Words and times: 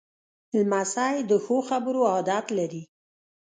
لمسی 0.59 1.15
د 1.29 1.31
ښو 1.43 1.57
خبرو 1.69 2.01
عادت 2.13 2.45
لري. 2.57 2.83